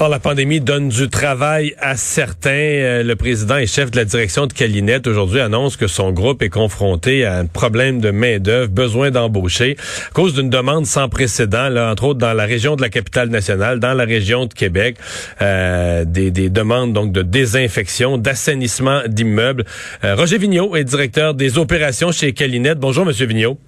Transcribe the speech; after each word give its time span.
La 0.00 0.20
pandémie 0.20 0.60
donne 0.60 0.88
du 0.88 1.10
travail 1.10 1.74
à 1.78 1.96
certains. 1.96 2.50
Euh, 2.50 3.02
le 3.02 3.14
président 3.14 3.58
et 3.58 3.66
chef 3.66 3.90
de 3.90 3.96
la 3.96 4.06
direction 4.06 4.46
de 4.46 4.52
Calinette 4.54 5.06
aujourd'hui 5.06 5.40
annonce 5.40 5.76
que 5.76 5.86
son 5.86 6.12
groupe 6.12 6.40
est 6.42 6.48
confronté 6.48 7.26
à 7.26 7.36
un 7.36 7.44
problème 7.44 8.00
de 8.00 8.10
main-d'œuvre, 8.10 8.70
besoin 8.70 9.10
d'embaucher, 9.10 9.76
à 10.08 10.12
cause 10.14 10.32
d'une 10.34 10.48
demande 10.48 10.86
sans 10.86 11.10
précédent, 11.10 11.68
là, 11.68 11.90
entre 11.90 12.04
autres 12.04 12.20
dans 12.20 12.32
la 12.32 12.46
région 12.46 12.74
de 12.74 12.80
la 12.80 12.88
capitale 12.88 13.28
nationale, 13.28 13.80
dans 13.80 13.92
la 13.92 14.04
région 14.04 14.46
de 14.46 14.54
Québec, 14.54 14.96
euh, 15.42 16.06
des, 16.06 16.30
des, 16.30 16.48
demandes 16.48 16.94
donc 16.94 17.12
de 17.12 17.22
désinfection, 17.22 18.16
d'assainissement 18.16 19.02
d'immeubles. 19.08 19.64
Euh, 20.04 20.14
Roger 20.14 20.38
Vigneault 20.38 20.74
est 20.76 20.84
directeur 20.84 21.34
des 21.34 21.58
opérations 21.58 22.12
chez 22.12 22.32
Calinette. 22.32 22.78
Bonjour, 22.78 23.04
Monsieur 23.04 23.26
Vigneault. 23.26 23.58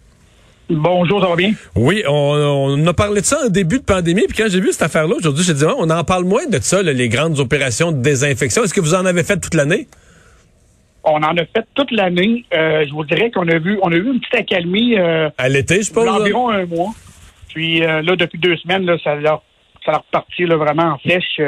Bonjour, 0.71 1.21
ça 1.21 1.29
va 1.29 1.37
bien? 1.37 1.53
Oui, 1.75 2.05
on, 2.09 2.87
a 2.87 2.93
parlé 2.95 3.21
de 3.21 3.27
ça 3.27 3.39
en 3.45 3.49
début 3.49 3.79
de 3.81 3.85
pandémie, 3.85 4.23
puis 4.29 4.37
quand 4.37 4.49
j'ai 4.49 4.61
vu 4.61 4.71
cette 4.71 4.83
affaire-là 4.83 5.17
aujourd'hui, 5.17 5.45
j'ai 5.45 5.55
dit, 5.55 5.65
oh, 5.67 5.75
on 5.79 5.91
en 5.91 6.05
parle 6.05 6.25
moins 6.25 6.47
de 6.47 6.59
ça, 6.61 6.81
les 6.81 7.09
grandes 7.09 7.41
opérations 7.41 7.91
de 7.91 8.01
désinfection. 8.01 8.63
Est-ce 8.63 8.75
que 8.75 8.81
vous 8.81 8.95
en 8.95 9.05
avez 9.05 9.25
fait 9.25 9.39
toute 9.39 9.55
l'année? 9.55 9.89
On 11.03 11.17
en 11.17 11.37
a 11.37 11.45
fait 11.45 11.67
toute 11.75 11.91
l'année. 11.91 12.45
Euh, 12.55 12.85
je 12.87 12.93
vous 12.93 13.05
dirais 13.05 13.31
qu'on 13.31 13.49
a 13.49 13.59
vu 13.59 13.79
on 13.83 13.91
a 13.91 13.97
vu 13.97 14.13
une 14.13 14.21
petite 14.21 14.35
accalmie. 14.35 14.99
Euh, 14.99 15.31
à 15.39 15.49
l'été, 15.49 15.83
je 15.83 15.93
pense. 15.93 16.07
Environ 16.07 16.51
un 16.51 16.67
mois. 16.67 16.91
Puis 17.49 17.83
euh, 17.83 18.03
là, 18.03 18.17
depuis 18.17 18.39
deux 18.39 18.57
semaines, 18.59 18.85
là, 18.85 18.97
ça, 19.03 19.13
a, 19.13 19.43
ça 19.85 20.03
là, 20.39 20.57
vraiment 20.57 20.93
en 20.93 20.99
flèche 20.99 21.41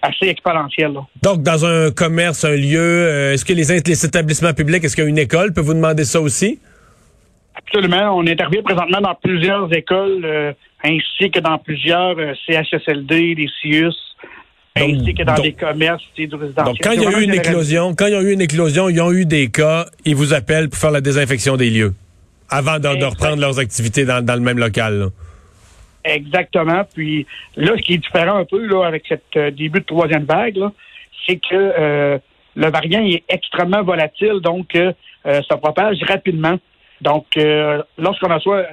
assez 0.00 0.26
exponentielle. 0.26 0.94
Donc, 1.22 1.42
dans 1.42 1.66
un 1.66 1.90
commerce, 1.90 2.44
un 2.44 2.56
lieu, 2.56 3.32
est-ce 3.32 3.44
que 3.44 3.52
les, 3.52 3.80
les 3.80 4.06
établissements 4.06 4.54
publics, 4.54 4.82
est-ce 4.82 4.96
qu'il 4.96 5.04
y 5.04 5.06
a 5.06 5.10
une 5.10 5.18
école? 5.18 5.52
Peut 5.52 5.60
vous 5.60 5.74
demander 5.74 6.04
ça 6.04 6.20
aussi? 6.20 6.58
Absolument. 7.68 8.16
On 8.16 8.26
arrivé 8.26 8.62
présentement 8.62 9.00
dans 9.00 9.14
plusieurs 9.14 9.72
écoles, 9.74 10.24
euh, 10.24 10.52
ainsi 10.82 11.30
que 11.30 11.40
dans 11.40 11.58
plusieurs 11.58 12.18
euh, 12.18 12.32
CHSLD, 12.46 13.34
des 13.34 13.48
CIUS, 13.60 13.94
ainsi 14.76 15.14
que 15.14 15.22
dans 15.22 15.34
des 15.34 15.52
commerces 15.52 16.02
du 16.16 16.28
résidentiel. 16.34 16.64
Donc, 16.64 16.76
quand 16.82 16.92
il 16.92 17.02
y 17.02 17.06
a 17.06 17.18
eu 17.18 17.24
une 17.24 17.34
éclosion, 17.34 17.94
quand 17.94 18.06
il 18.06 18.12
y 18.12 18.16
a 18.16 18.22
eu 18.22 18.32
une 18.32 18.40
éclosion, 18.40 18.88
ils 18.88 19.00
ont 19.02 19.12
eu 19.12 19.26
des 19.26 19.50
cas, 19.50 19.86
ils 20.04 20.14
vous 20.14 20.32
appellent 20.32 20.68
pour 20.70 20.78
faire 20.78 20.90
la 20.90 21.00
désinfection 21.00 21.56
des 21.56 21.68
lieux, 21.68 21.94
avant 22.48 22.78
de, 22.78 22.88
reprendre 22.88 23.40
leurs 23.40 23.58
activités 23.58 24.04
dans, 24.04 24.24
le 24.24 24.40
même 24.40 24.58
local. 24.58 25.08
Exactement. 26.04 26.84
Puis 26.94 27.26
là, 27.56 27.72
ce 27.76 27.82
qui 27.82 27.94
est 27.94 27.98
différent 27.98 28.36
un 28.36 28.44
peu 28.44 28.64
là, 28.66 28.84
avec 28.86 29.04
cette 29.08 29.36
euh, 29.36 29.50
début 29.50 29.80
de 29.80 29.84
troisième 29.84 30.24
vague, 30.24 30.58
c'est 31.26 31.36
que 31.36 32.18
le 32.56 32.70
variant 32.70 33.04
est 33.04 33.24
extrêmement 33.28 33.82
volatile, 33.82 34.40
donc 34.40 34.74
ça 35.24 35.56
propage 35.58 35.98
rapidement. 36.08 36.58
Donc, 37.00 37.26
euh, 37.36 37.82
lorsqu'on 37.96 38.32
reçoit, 38.32 38.64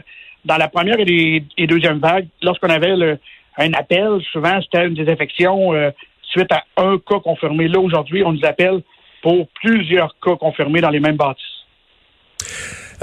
dans 0.44 0.58
la 0.58 0.68
première 0.68 1.00
et, 1.00 1.44
et 1.58 1.68
deuxième 1.68 2.00
vague, 2.00 2.28
lorsqu'on 2.42 2.70
avait 2.70 3.18
un 3.58 3.74
appel, 3.74 4.20
souvent 4.32 4.60
c'était 4.62 4.86
une 4.86 4.94
désinfection 4.94 5.74
euh, 5.74 5.92
suite 6.22 6.52
à 6.52 6.64
un 6.78 6.98
cas 6.98 7.20
confirmé. 7.20 7.68
Là, 7.68 7.80
aujourd'hui, 7.80 8.24
on 8.24 8.34
nous 8.34 8.46
appelle 8.46 8.82
pour 9.22 9.48
plusieurs 9.62 10.16
cas 10.24 10.36
confirmés 10.36 10.82
dans 10.82 10.90
les 10.90 11.00
mêmes 11.00 11.18
bâtisses. 11.18 11.55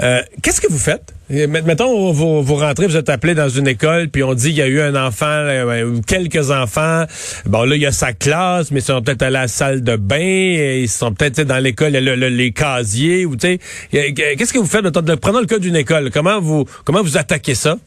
Euh, 0.01 0.21
qu'est-ce 0.41 0.61
que 0.61 0.71
vous 0.71 0.79
faites? 0.79 1.13
Mettons, 1.29 2.11
vous, 2.11 2.43
vous 2.43 2.55
rentrez, 2.55 2.87
vous 2.87 2.97
êtes 2.97 3.09
appelé 3.09 3.33
dans 3.33 3.49
une 3.49 3.67
école, 3.67 4.09
puis 4.09 4.23
on 4.23 4.33
dit 4.33 4.49
qu'il 4.49 4.57
y 4.57 4.61
a 4.61 4.67
eu 4.67 4.81
un 4.81 4.95
enfant 4.95 5.25
euh, 5.25 5.85
ou 5.85 6.01
quelques 6.01 6.51
enfants. 6.51 7.05
Bon, 7.45 7.63
là, 7.63 7.75
il 7.75 7.81
y 7.81 7.85
a 7.85 7.91
sa 7.91 8.13
classe, 8.13 8.71
mais 8.71 8.79
ils 8.79 8.83
sont 8.83 9.01
peut-être 9.01 9.23
à 9.23 9.29
la 9.29 9.47
salle 9.47 9.83
de 9.83 9.95
bain, 9.95 10.17
ils 10.19 10.89
sont 10.89 11.13
peut-être 11.13 11.41
dans 11.41 11.57
l'école, 11.57 11.91
les 11.91 12.51
casiers, 12.51 13.25
ou 13.25 13.35
tu 13.35 13.59
sais. 13.91 14.13
Qu'est-ce 14.13 14.53
que 14.53 14.59
vous 14.59 14.65
faites? 14.65 14.83
Prenons 15.19 15.39
le 15.39 15.45
cas 15.45 15.59
d'une 15.59 15.75
école. 15.75 16.11
Comment 16.11 16.39
vous 16.39 16.65
comment 16.83 17.01
vous 17.01 17.17
attaquez 17.17 17.55
ça? 17.55 17.77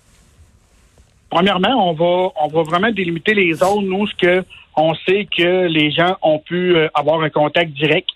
Premièrement, 1.31 1.91
on 1.91 1.93
va 1.93 2.33
on 2.43 2.49
va 2.49 2.63
vraiment 2.63 2.91
délimiter 2.91 3.35
les 3.35 3.53
zones 3.55 3.93
où 3.93 4.07
on 4.77 4.95
sait 4.95 5.27
que 5.37 5.67
les 5.67 5.91
gens 5.91 6.17
ont 6.23 6.39
pu 6.39 6.77
euh, 6.77 6.89
avoir 6.95 7.23
un 7.23 7.31
contact 7.31 7.73
direct 7.73 8.09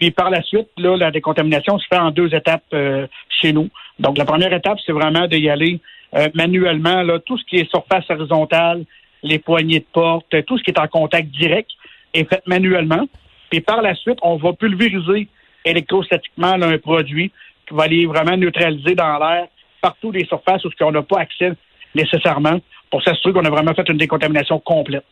puis 0.00 0.10
par 0.10 0.30
la 0.30 0.42
suite, 0.42 0.68
là, 0.78 0.96
la 0.96 1.10
décontamination 1.10 1.78
se 1.78 1.86
fait 1.86 1.98
en 1.98 2.10
deux 2.10 2.34
étapes 2.34 2.64
euh, 2.72 3.06
chez 3.28 3.52
nous. 3.52 3.68
Donc 3.98 4.16
la 4.16 4.24
première 4.24 4.52
étape, 4.52 4.78
c'est 4.84 4.92
vraiment 4.92 5.26
d'y 5.26 5.50
aller 5.50 5.78
euh, 6.16 6.28
manuellement. 6.34 7.02
Là, 7.02 7.18
tout 7.18 7.36
ce 7.36 7.44
qui 7.44 7.56
est 7.56 7.70
surface 7.70 8.08
horizontale, 8.08 8.84
les 9.22 9.38
poignées 9.38 9.80
de 9.80 9.86
porte, 9.92 10.34
tout 10.46 10.56
ce 10.56 10.62
qui 10.62 10.70
est 10.70 10.80
en 10.80 10.88
contact 10.88 11.28
direct 11.28 11.70
est 12.14 12.26
fait 12.28 12.42
manuellement. 12.46 13.06
Puis 13.50 13.60
par 13.60 13.82
la 13.82 13.94
suite, 13.94 14.18
on 14.22 14.36
va 14.36 14.54
pulvériser 14.54 15.28
électrostatiquement 15.66 16.52
un 16.52 16.78
produit 16.78 17.30
qui 17.68 17.74
va 17.74 17.82
aller 17.82 18.06
vraiment 18.06 18.38
neutraliser 18.38 18.94
dans 18.94 19.18
l'air 19.18 19.48
partout 19.82 20.12
les 20.12 20.24
surfaces 20.24 20.64
où 20.64 20.70
on 20.80 20.92
n'a 20.92 21.02
pas 21.02 21.20
accès 21.20 21.52
nécessairement 21.94 22.58
pour 22.90 23.02
s'assurer 23.02 23.34
qu'on 23.34 23.44
a 23.44 23.50
vraiment 23.50 23.74
fait 23.74 23.88
une 23.90 23.98
décontamination 23.98 24.58
complète 24.60 25.04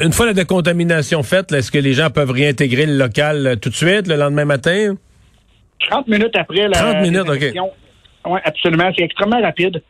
une 0.00 0.12
fois 0.12 0.26
la 0.26 0.32
décontamination 0.32 1.22
faite, 1.22 1.52
est-ce 1.52 1.70
que 1.70 1.78
les 1.78 1.92
gens 1.92 2.10
peuvent 2.10 2.30
réintégrer 2.30 2.86
le 2.86 2.96
local 2.96 3.46
euh, 3.46 3.56
tout 3.56 3.68
de 3.68 3.74
suite, 3.74 4.06
le 4.06 4.16
lendemain 4.16 4.44
matin? 4.44 4.94
30 5.90 6.08
minutes 6.08 6.36
après 6.36 6.68
la 6.68 6.78
30 6.78 7.02
minutes, 7.02 7.28
OK. 7.28 7.70
Oui, 8.26 8.40
absolument. 8.44 8.90
C'est 8.96 9.04
extrêmement 9.04 9.40
rapide. 9.40 9.82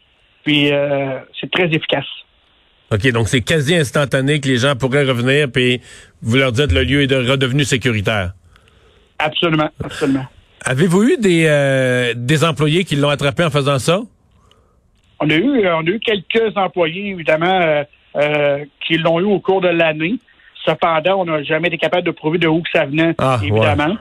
Puis 0.44 0.72
euh, 0.72 1.20
c'est 1.40 1.50
très 1.50 1.66
efficace. 1.66 2.06
OK, 2.92 3.10
donc 3.12 3.28
c'est 3.28 3.40
quasi 3.40 3.74
instantané 3.74 4.40
que 4.40 4.48
les 4.48 4.58
gens 4.58 4.76
pourraient 4.76 5.04
revenir, 5.04 5.50
puis 5.50 5.80
vous 6.22 6.36
leur 6.36 6.52
dites 6.52 6.68
que 6.68 6.74
le 6.74 6.84
lieu 6.84 7.02
est 7.02 7.12
redevenu 7.12 7.64
sécuritaire. 7.64 8.32
Absolument, 9.18 9.70
absolument. 9.82 10.26
Avez-vous 10.64 11.02
eu 11.04 11.16
des, 11.18 11.46
euh, 11.46 12.12
des 12.14 12.44
employés 12.44 12.84
qui 12.84 12.96
l'ont 12.96 13.08
attrapé 13.08 13.44
en 13.44 13.50
faisant 13.50 13.78
ça? 13.78 14.00
On 15.20 15.30
a 15.30 15.34
eu, 15.34 15.66
on 15.66 15.80
a 15.80 15.90
eu 15.90 16.00
quelques 16.00 16.56
employés, 16.56 17.10
évidemment, 17.10 17.84
euh, 18.16 18.64
qui 18.86 18.96
l'ont 18.96 19.20
eu 19.20 19.24
au 19.24 19.40
cours 19.40 19.60
de 19.60 19.68
l'année. 19.68 20.14
Cependant, 20.64 21.20
on 21.20 21.24
n'a 21.24 21.42
jamais 21.42 21.68
été 21.68 21.78
capable 21.78 22.04
de 22.04 22.10
prouver 22.10 22.38
de 22.38 22.46
où 22.46 22.62
que 22.62 22.70
ça 22.72 22.86
venait, 22.86 23.14
ah, 23.18 23.38
évidemment. 23.42 23.96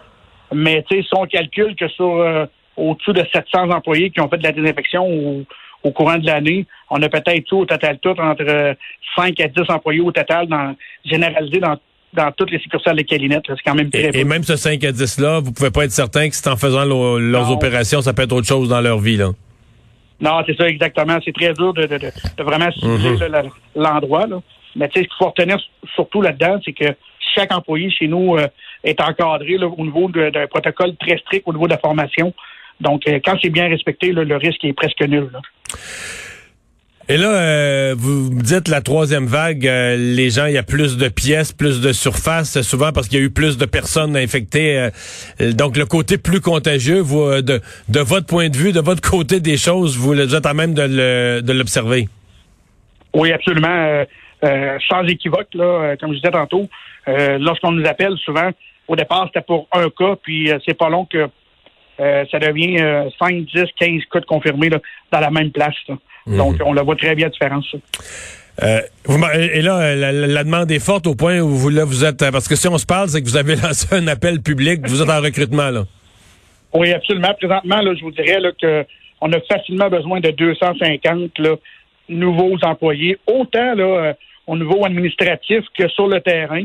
Mais 0.54 0.86
si 0.90 1.04
on 1.14 1.26
calcule 1.26 1.76
que 1.76 1.88
sur 1.88 2.06
euh, 2.06 2.46
au-dessus 2.78 3.14
de 3.14 3.26
700 3.34 3.70
employés 3.72 4.12
qui 4.12 4.22
ont 4.22 4.30
fait 4.30 4.38
de 4.38 4.44
la 4.44 4.52
désinfection 4.52 5.46
au, 5.84 5.92
courant 5.92 6.18
de 6.18 6.26
l'année, 6.26 6.66
on 6.90 7.02
a 7.02 7.10
peut-être 7.10 7.44
tout 7.46 7.58
au 7.58 7.66
total 7.66 7.98
tout 8.00 8.16
entre 8.18 8.76
5 9.16 9.40
à 9.40 9.48
10 9.48 9.70
employés 9.70 10.00
au 10.00 10.12
total 10.12 10.48
dans, 10.48 10.76
généralisé 11.04 11.60
dans 11.60 11.78
dans 12.14 12.32
toutes 12.32 12.52
les 12.52 12.60
succursales 12.60 12.98
de 12.98 13.02
Calinette. 13.02 13.44
C'est 13.48 13.56
quand 13.66 13.74
même 13.74 13.90
très 13.90 14.16
Et, 14.16 14.20
et 14.20 14.24
même 14.24 14.44
ce 14.44 14.56
5 14.56 14.84
à 14.84 14.92
10-là, 14.92 15.40
vous 15.40 15.52
pouvez 15.52 15.72
pas 15.72 15.86
être 15.86 15.92
certain 15.92 16.30
que 16.30 16.36
c'est 16.36 16.48
en 16.48 16.56
faisant 16.56 16.86
leurs 16.86 17.52
opérations, 17.52 18.02
ça 18.02 18.14
peut 18.14 18.22
être 18.22 18.34
autre 18.34 18.48
chose 18.48 18.70
dans 18.70 18.82
leur 18.82 19.00
vie, 19.00 19.18
là. 19.18 19.32
Non, 20.22 20.42
c'est 20.46 20.56
ça 20.56 20.68
exactement. 20.68 21.18
C'est 21.24 21.34
très 21.34 21.54
dur 21.54 21.74
de, 21.74 21.86
de, 21.86 21.98
de, 21.98 22.44
vraiment 22.44 22.72
cibler 22.72 23.12
mhm. 23.12 23.50
l'endroit. 23.76 24.26
Mais 24.76 24.88
tu 24.90 25.00
sais, 25.00 25.04
ce 25.04 25.10
qu'il 25.10 25.18
faut 25.18 25.28
retenir 25.28 25.58
surtout 25.94 26.22
là-dedans, 26.22 26.60
c'est 26.64 26.74
que 26.74 26.96
chaque 27.36 27.54
employé 27.54 27.90
chez 27.90 28.08
nous 28.08 28.38
euh, 28.38 28.48
est 28.84 29.00
encadré 29.02 29.58
au 29.58 29.84
niveau 29.84 30.10
d'un 30.10 30.48
protocole 30.48 30.96
très 30.98 31.18
strict 31.18 31.44
au 31.48 31.54
niveau 31.54 31.66
de 31.66 31.74
la 31.74 31.80
formation. 31.80 32.34
Donc, 32.80 33.08
euh, 33.08 33.20
quand 33.24 33.38
c'est 33.42 33.50
bien 33.50 33.68
respecté, 33.68 34.12
le 34.12 34.36
risque 34.38 34.64
est 34.66 34.74
presque 34.74 35.02
nul. 35.02 35.30
Et 37.10 37.18
là, 37.18 37.28
euh, 37.28 37.96
vous 37.98 38.32
me 38.32 38.42
dites 38.42 38.70
la 38.70 38.80
troisième 38.80 39.26
vague, 39.26 39.68
euh, 39.68 39.98
les 39.98 40.30
gens, 40.30 40.46
il 40.46 40.54
y 40.54 40.58
a 40.58 40.64
plus 40.64 40.96
de 40.96 41.10
pièces, 41.10 41.52
plus 41.52 41.82
de 41.82 41.92
surface, 41.92 42.62
souvent 42.62 42.94
parce 42.94 43.10
qu'il 43.10 43.20
y 43.20 43.22
a 43.22 43.26
eu 43.26 43.30
plus 43.30 43.58
de 43.58 43.66
personnes 43.66 44.16
infectées. 44.16 44.90
Euh, 45.42 45.52
donc 45.52 45.76
le 45.76 45.86
côté 45.86 46.18
plus 46.18 46.40
contagieux, 46.40 47.00
vous, 47.00 47.42
de, 47.42 47.60
de 47.90 48.00
votre 48.00 48.26
point 48.26 48.48
de 48.48 48.56
vue, 48.56 48.72
de 48.72 48.80
votre 48.80 49.02
côté 49.02 49.42
des 49.42 49.58
choses, 49.58 49.98
vous 49.98 50.18
êtes 50.18 50.46
à 50.46 50.54
même 50.54 50.74
de 50.74 51.52
l'observer? 51.52 52.08
Oui, 53.14 53.34
absolument. 53.34 54.06
sans 54.90 55.04
équivoque, 55.04 55.54
là, 55.56 55.98
comme 56.00 56.12
je 56.12 56.20
disais 56.20 56.32
tantôt, 56.32 56.70
lorsqu'on 57.06 57.74
nous 57.74 57.86
appelle 57.86 58.16
souvent, 58.24 58.50
au 58.88 58.96
départ, 58.96 59.26
c'était 59.28 59.46
pour 59.46 59.68
un 59.74 59.90
cas, 59.90 60.16
puis 60.24 60.50
c'est 60.66 60.74
pas 60.74 60.90
long 60.90 61.06
que 61.06 61.28
ça 61.98 62.40
devient 62.40 63.10
5, 63.20 63.46
10, 63.46 63.64
15 63.80 64.02
cas 64.12 64.20
de 64.20 64.26
confirmés 64.26 64.70
dans 64.70 65.20
la 65.20 65.30
même 65.30 65.52
place. 65.52 65.76
Mhm. 66.26 66.38
Donc, 66.38 66.56
on 66.66 66.74
la 66.74 66.84
voit 66.84 66.96
très 66.96 67.16
bien, 67.16 67.28
la 67.28 67.32
différence. 67.32 67.76
Euh, 68.62 68.82
et 69.34 69.62
là, 69.62 69.96
la, 69.96 70.44
demande 70.44 70.72
est 70.72 70.84
forte 70.84 71.08
au 71.08 71.16
point 71.16 71.40
où 71.40 71.50
vous, 71.50 71.70
là, 71.70 71.86
vous 71.86 72.06
êtes... 72.06 72.30
Parce 72.32 72.48
que 72.48 72.56
si 72.56 72.68
on 72.68 72.78
se 72.78 72.86
parle, 72.86 73.10
c'est 73.10 73.22
que 73.22 73.28
vous 73.28 73.38
avez 73.38 73.56
lancé 73.64 73.96
un 73.96 74.08
appel 74.08 74.42
public, 74.42 74.82
vous 74.86 75.02
êtes 75.02 75.10
en 75.10 75.22
recrutement, 75.22 75.70
là. 75.70 75.84
Oui, 76.74 76.92
absolument. 76.92 77.34
Présentement, 77.38 77.82
là, 77.82 77.94
je 77.96 78.02
vous 78.02 78.12
dirais 78.12 78.40
là, 78.40 78.52
que 78.60 78.86
on 79.22 79.32
a 79.32 79.40
facilement 79.42 79.90
besoin 79.90 80.20
de 80.20 80.32
250 80.32 81.40
là, 81.40 81.56
nouveaux 82.10 82.58
employés, 82.64 83.18
autant 83.26 83.74
là, 83.76 83.84
euh, 83.84 84.14
au 84.48 84.58
niveau 84.58 84.86
administratif 84.86 85.64
que 85.78 85.88
sur 85.88 86.08
le 86.08 86.20
terrain, 86.20 86.64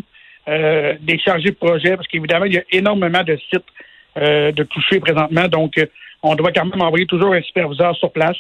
euh, 0.49 0.95
des 1.01 1.19
chargés 1.19 1.51
de 1.51 1.57
projet, 1.57 1.95
parce 1.95 2.09
qu'évidemment, 2.09 2.47
il 2.47 2.55
y 2.55 2.59
a 2.59 2.65
énormément 2.73 3.23
de 3.23 3.39
sites 3.51 3.65
de 4.19 4.63
toucher 4.65 5.01
présentement. 5.01 5.49
Donc, 5.49 5.75
on 6.23 6.35
doit 6.35 6.53
quand 6.53 6.65
même 6.65 6.83
envoyer 6.83 7.07
toujours 7.07 7.35
un 7.35 7.43
superviseur 7.43 7.95
sur 7.97 8.11
place. 8.13 8.37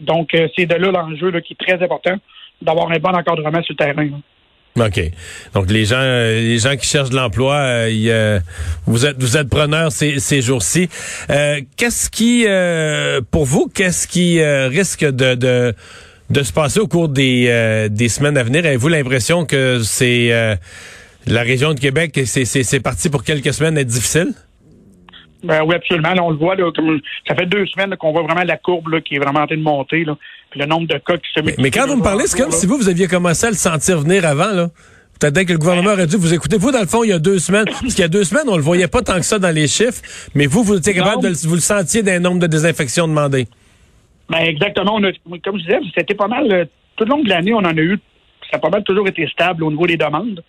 Donc, 0.00 0.34
euh, 0.34 0.48
c'est 0.56 0.66
de 0.66 0.74
là 0.74 0.90
l'enjeu 0.90 1.30
qui 1.40 1.52
est 1.54 1.64
très 1.64 1.82
important 1.82 2.16
d'avoir 2.60 2.90
un 2.90 2.98
bon 2.98 3.10
encadrement 3.10 3.62
sur 3.62 3.74
le 3.78 3.84
terrain. 3.84 4.08
OK. 4.80 5.00
Donc 5.52 5.70
les 5.70 5.84
gens 5.84 5.98
euh, 5.98 6.40
les 6.40 6.58
gens 6.58 6.76
qui 6.76 6.86
cherchent 6.86 7.10
de 7.10 7.16
l'emploi, 7.16 7.56
euh, 7.56 7.90
euh, 8.06 8.40
vous 8.86 9.04
êtes 9.04 9.22
vous 9.22 9.36
êtes 9.36 9.48
preneurs 9.50 9.92
ces, 9.92 10.18
ces 10.18 10.40
jours-ci. 10.40 10.88
qu'est-ce 11.76 12.08
qui 12.08 12.46
pour 13.30 13.44
vous, 13.44 13.68
qu'est-ce 13.68 14.08
qui 14.08 14.42
risque 14.42 15.04
de, 15.04 15.74
de 16.30 16.42
se 16.42 16.52
passer 16.52 16.80
au 16.80 16.88
cours 16.88 17.10
des 17.10 17.88
des 17.90 18.08
semaines 18.08 18.38
à 18.38 18.42
venir? 18.42 18.64
Avez-vous 18.64 18.88
l'impression 18.88 19.44
que 19.44 19.80
c'est 19.82 20.30
la 21.26 21.42
région 21.42 21.74
de 21.74 21.80
Québec 21.80 22.18
c'est 22.24 22.46
c'est 22.46 22.80
parti 22.80 23.10
pour 23.10 23.24
quelques 23.24 23.52
semaines 23.52 23.76
être 23.76 23.86
difficile? 23.86 24.32
Ben 25.42 25.62
oui, 25.64 25.74
absolument. 25.74 26.12
on 26.22 26.30
le 26.30 26.36
voit, 26.36 26.54
là, 26.54 26.70
comme, 26.74 27.00
ça 27.26 27.34
fait 27.34 27.46
deux 27.46 27.66
semaines 27.66 27.96
qu'on 27.96 28.12
voit 28.12 28.22
vraiment 28.22 28.44
la 28.44 28.56
courbe 28.56 28.88
là, 28.88 29.00
qui 29.00 29.16
est 29.16 29.18
vraiment 29.18 29.40
en 29.40 29.46
train 29.46 29.56
de 29.56 29.62
monter. 29.62 30.04
Là. 30.04 30.16
Puis 30.50 30.60
le 30.60 30.66
nombre 30.66 30.86
de 30.86 30.98
cas 30.98 31.16
qui 31.16 31.32
se 31.34 31.40
Mais, 31.40 31.54
mais 31.58 31.70
quand 31.70 31.86
vous 31.86 31.96
me 31.96 32.02
parlez, 32.02 32.26
c'est 32.26 32.40
comme 32.40 32.52
si 32.52 32.66
vous, 32.66 32.76
vous 32.76 32.88
aviez 32.88 33.08
commencé 33.08 33.46
à 33.46 33.50
le 33.50 33.56
sentir 33.56 34.00
venir 34.00 34.24
avant. 34.24 34.52
là. 34.52 34.68
Peut-être 35.20 35.46
que 35.46 35.52
le 35.52 35.58
gouvernement 35.58 35.92
aurait 35.92 36.06
dû 36.06 36.16
vous 36.16 36.34
écouter. 36.34 36.58
Vous, 36.58 36.72
dans 36.72 36.80
le 36.80 36.86
fond, 36.86 37.04
il 37.04 37.10
y 37.10 37.12
a 37.12 37.18
deux 37.18 37.38
semaines, 37.38 37.64
parce 37.64 37.94
qu'il 37.94 38.00
y 38.00 38.04
a 38.04 38.08
deux 38.08 38.24
semaines, 38.24 38.48
on 38.48 38.56
le 38.56 38.62
voyait 38.62 38.88
pas 38.88 39.02
tant 39.02 39.16
que 39.16 39.22
ça 39.22 39.38
dans 39.38 39.54
les 39.54 39.68
chiffres, 39.68 40.02
mais 40.34 40.46
vous, 40.46 40.64
vous 40.64 40.76
étiez 40.76 40.94
capable 40.94 41.22
de 41.22 41.28
vous 41.46 41.54
le 41.54 41.60
sentiez 41.60 42.02
d'un 42.02 42.18
nombre 42.18 42.40
de 42.40 42.48
désinfections 42.48 43.06
demandées. 43.06 43.46
Ben 44.28 44.38
exactement. 44.38 44.96
On 44.96 45.04
a, 45.04 45.12
comme 45.44 45.58
je 45.58 45.64
disais, 45.64 45.78
c'était 45.96 46.14
pas 46.14 46.26
mal, 46.26 46.50
euh, 46.52 46.64
tout 46.96 47.04
le 47.04 47.10
long 47.10 47.22
de 47.22 47.28
l'année, 47.28 47.52
on 47.52 47.58
en 47.58 47.76
a 47.76 47.80
eu, 47.80 47.98
ça 48.50 48.56
a 48.56 48.58
pas 48.58 48.70
mal 48.70 48.82
toujours 48.82 49.06
été 49.06 49.26
stable 49.28 49.62
au 49.62 49.70
niveau 49.70 49.86
des 49.86 49.96
demandes 49.96 50.42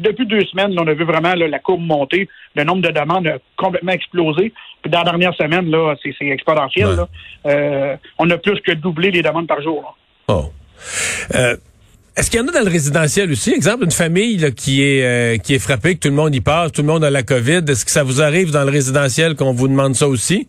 depuis 0.00 0.26
deux 0.26 0.44
semaines, 0.46 0.74
on 0.78 0.86
a 0.86 0.94
vu 0.94 1.04
vraiment 1.04 1.34
la 1.34 1.58
courbe 1.58 1.80
monter. 1.80 2.28
Le 2.54 2.64
nombre 2.64 2.82
de 2.82 2.90
demandes 2.90 3.26
a 3.26 3.38
complètement 3.56 3.92
explosé. 3.92 4.52
Puis 4.82 4.90
dans 4.90 4.98
la 4.98 5.04
dernière 5.04 5.34
semaine, 5.34 5.70
là, 5.70 5.94
c'est, 6.02 6.14
exponentiel. 6.20 6.88
Euh, 7.46 7.96
on 8.18 8.30
a 8.30 8.38
plus 8.38 8.60
que 8.60 8.72
doublé 8.72 9.10
les 9.10 9.22
demandes 9.22 9.46
par 9.46 9.62
jour. 9.62 9.96
Oh. 10.28 10.50
Euh, 11.34 11.56
est-ce 12.16 12.30
qu'il 12.30 12.40
y 12.40 12.42
en 12.42 12.48
a 12.48 12.52
dans 12.52 12.64
le 12.64 12.70
résidentiel 12.70 13.30
aussi? 13.30 13.52
Exemple, 13.52 13.84
une 13.84 13.90
famille 13.90 14.54
qui 14.54 14.82
est 14.82 15.04
euh, 15.04 15.36
qui 15.38 15.54
est 15.54 15.58
frappée, 15.58 15.94
que 15.94 16.00
tout 16.00 16.08
le 16.08 16.14
monde 16.14 16.34
y 16.34 16.40
passe, 16.40 16.72
tout 16.72 16.80
le 16.82 16.88
monde 16.88 17.04
a 17.04 17.10
la 17.10 17.22
COVID. 17.22 17.62
Est-ce 17.68 17.84
que 17.84 17.90
ça 17.90 18.02
vous 18.02 18.22
arrive 18.22 18.50
dans 18.50 18.64
le 18.64 18.70
résidentiel 18.70 19.34
qu'on 19.34 19.52
vous 19.52 19.68
demande 19.68 19.94
ça 19.94 20.08
aussi? 20.08 20.48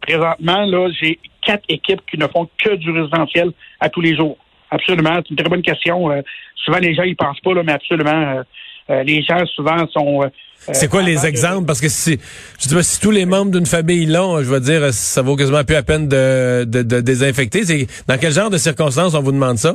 Présentement, 0.00 0.64
là, 0.64 0.90
j'ai 1.00 1.18
quatre 1.42 1.64
équipes 1.68 2.00
qui 2.10 2.18
ne 2.18 2.26
font 2.26 2.48
que 2.62 2.74
du 2.74 2.90
résidentiel 2.90 3.52
à 3.80 3.88
tous 3.88 4.00
les 4.00 4.16
jours. 4.16 4.36
Absolument. 4.74 5.20
C'est 5.22 5.30
une 5.30 5.36
très 5.36 5.48
bonne 5.48 5.62
question. 5.62 6.10
Euh, 6.10 6.20
souvent, 6.56 6.78
les 6.78 6.94
gens 6.94 7.04
y 7.04 7.14
pensent 7.14 7.40
pas, 7.40 7.54
là, 7.54 7.62
mais 7.64 7.72
absolument. 7.72 8.10
Euh, 8.10 8.42
euh, 8.90 9.02
les 9.04 9.22
gens, 9.22 9.44
souvent, 9.54 9.86
sont. 9.88 10.22
c'est 10.58 10.90
quoi 10.90 11.02
les 11.02 11.24
exemples? 11.24 11.66
Parce 11.66 11.80
que 11.80 11.88
si, 11.88 12.18
je 12.60 12.68
dis 12.68 12.84
si 12.84 13.00
tous 13.00 13.10
les 13.12 13.24
membres 13.24 13.52
d'une 13.52 13.66
famille 13.66 14.06
l'ont, 14.06 14.38
je 14.38 14.50
veux 14.50 14.60
dire, 14.60 14.92
ça 14.92 15.22
vaut 15.22 15.36
quasiment 15.36 15.64
plus 15.64 15.74
la 15.74 15.82
peine 15.82 16.08
de, 16.08 16.64
de, 16.64 17.00
désinfecter. 17.00 17.64
C'est, 17.64 17.86
dans 18.08 18.18
quel 18.18 18.32
genre 18.32 18.50
de 18.50 18.58
circonstances 18.58 19.14
on 19.14 19.22
vous 19.22 19.32
demande 19.32 19.56
ça? 19.56 19.74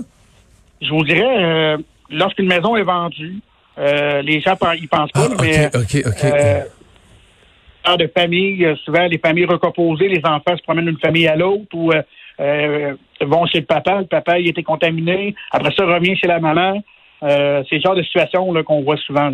Je 0.81 0.89
vous 0.89 1.03
dirais, 1.03 1.77
lorsqu'une 2.11 2.47
maison 2.47 2.75
est 2.75 2.83
vendue, 2.83 3.39
les 3.77 4.41
gens 4.41 4.55
y 4.73 4.87
pensent 4.87 5.11
pas, 5.11 5.27
ah, 5.31 5.41
mais. 5.41 5.67
OK, 5.75 6.03
OK, 6.05 7.97
de 7.97 8.11
famille, 8.15 8.67
souvent 8.85 9.07
les 9.07 9.17
familles 9.17 9.45
recomposées, 9.45 10.07
les 10.07 10.21
enfants 10.23 10.55
se 10.55 10.61
promènent 10.61 10.85
d'une 10.85 10.99
famille 10.99 11.27
à 11.27 11.35
l'autre 11.35 11.73
ou 11.73 11.91
euh, 12.39 12.93
vont 13.21 13.45
chez 13.45 13.60
le 13.60 13.66
papa, 13.66 14.00
le 14.00 14.06
papa 14.06 14.39
il 14.39 14.48
était 14.48 14.63
contaminé, 14.63 15.36
après 15.51 15.74
ça 15.75 15.86
revient 15.86 16.16
chez 16.16 16.27
la 16.27 16.39
maman. 16.39 16.81
Euh, 17.24 17.63
c'est 17.69 17.75
le 17.75 17.81
genre 17.81 17.95
de 17.95 18.04
situation 18.04 18.51
qu'on 18.63 18.83
voit 18.83 18.98
souvent. 18.98 19.31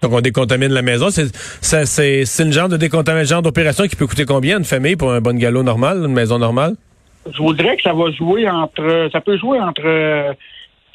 Donc 0.00 0.12
on 0.12 0.20
décontamine 0.20 0.72
la 0.72 0.82
maison. 0.82 1.08
C'est 1.10 1.26
c'est 1.60 2.42
une 2.42 2.52
genre 2.52 2.68
de 2.68 2.76
décontamination, 2.76 3.42
d'opération 3.42 3.86
qui 3.86 3.96
peut 3.96 4.06
coûter 4.06 4.24
combien 4.24 4.58
une 4.58 4.64
famille 4.64 4.96
pour 4.96 5.12
un 5.12 5.20
bon 5.20 5.36
galop 5.36 5.62
normal, 5.62 5.98
une 5.98 6.12
maison 6.12 6.38
normale? 6.38 6.74
Je 7.30 7.38
voudrais 7.38 7.76
que 7.76 7.82
ça 7.82 7.92
va 7.92 8.10
jouer 8.12 8.48
entre 8.48 9.08
ça 9.12 9.20
peut 9.20 9.36
jouer 9.36 9.60
entre 9.60 10.34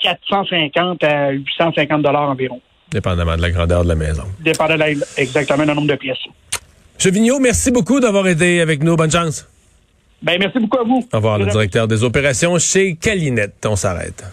450 0.01 1.03
à 1.03 1.31
850 1.31 2.01
dollars 2.01 2.29
environ. 2.29 2.61
Dépendamment 2.91 3.35
de 3.35 3.41
la 3.41 3.51
grandeur 3.51 3.83
de 3.83 3.89
la 3.89 3.95
maison. 3.95 4.23
Dépendamment 4.39 4.85
exactement 5.17 5.65
du 5.65 5.73
nombre 5.73 5.87
de 5.87 5.95
pièces. 5.95 6.17
M. 7.03 7.11
Vigneault, 7.11 7.39
merci 7.39 7.71
beaucoup 7.71 7.99
d'avoir 7.99 8.27
été 8.27 8.61
avec 8.61 8.83
nous. 8.83 8.95
Bonne 8.95 9.11
chance. 9.11 9.47
Ben, 10.23 10.39
merci 10.39 10.57
beaucoup 10.59 10.77
à 10.79 10.83
vous. 10.83 11.05
Au 11.11 11.17
revoir, 11.17 11.37
le 11.37 11.45
directeur 11.47 11.87
des 11.87 12.03
opérations 12.03 12.57
chez 12.57 12.95
Calinette. 12.95 13.65
On 13.65 13.75
s'arrête. 13.75 14.23